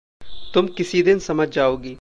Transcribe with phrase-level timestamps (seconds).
[0.53, 1.89] तुम किसी दिन समझ जाओगी।